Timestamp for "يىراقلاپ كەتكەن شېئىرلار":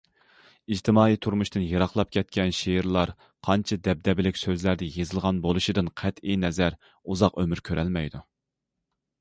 1.65-3.13